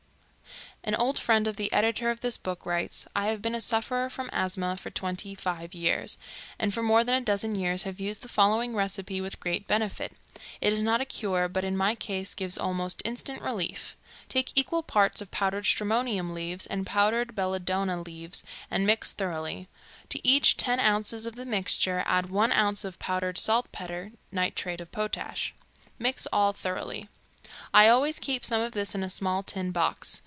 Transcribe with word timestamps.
An 0.83 0.95
old 0.95 1.19
friend 1.19 1.45
of 1.47 1.57
the 1.57 1.71
editor 1.71 2.09
of 2.09 2.21
this 2.21 2.37
book 2.37 2.65
writes: 2.65 3.07
"I 3.15 3.27
have 3.27 3.39
been 3.39 3.53
a 3.53 3.61
sufferer 3.61 4.09
from 4.09 4.31
asthma 4.33 4.75
for 4.77 4.89
twenty 4.89 5.35
five 5.35 5.75
years, 5.75 6.17
and 6.57 6.73
for 6.73 6.81
more 6.81 7.03
than 7.03 7.21
a 7.21 7.23
dozen 7.23 7.53
years 7.53 7.83
have 7.83 7.99
used 7.99 8.23
the 8.23 8.27
following 8.27 8.75
recipe 8.75 9.21
with 9.21 9.39
great 9.39 9.67
benefit. 9.67 10.13
It 10.59 10.73
is 10.73 10.81
not 10.81 10.99
a 10.99 11.05
cure, 11.05 11.47
but 11.47 11.63
in 11.63 11.77
my 11.77 11.93
case 11.93 12.33
gives 12.33 12.57
almost 12.57 13.03
instant 13.05 13.43
relief. 13.43 13.95
Take 14.27 14.53
equal 14.55 14.81
parts 14.81 15.21
of 15.21 15.29
powdered 15.29 15.65
stramonium 15.65 16.33
leaves 16.33 16.65
and 16.65 16.83
powdered 16.83 17.35
belladonna 17.35 18.01
leaves 18.01 18.43
and 18.71 18.87
mix 18.87 19.11
thoroughly; 19.11 19.67
to 20.09 20.27
each 20.27 20.57
ten 20.57 20.79
ounces 20.79 21.27
of 21.27 21.35
the 21.35 21.45
mixture 21.45 22.01
add 22.07 22.31
one 22.31 22.51
ounce 22.51 22.83
of 22.83 22.97
powdered 22.97 23.37
saltpeter 23.37 24.13
(nitrate 24.31 24.81
of 24.81 24.91
potash); 24.91 25.53
mix 25.99 26.25
all 26.33 26.53
thoroughly. 26.53 27.07
I 27.71 27.87
always 27.87 28.17
keep 28.17 28.43
some 28.43 28.61
of 28.61 28.71
this 28.71 28.95
in 28.95 29.03
a 29.03 29.09
small 29.11 29.43
tin 29.43 29.69
box. 29.69 30.19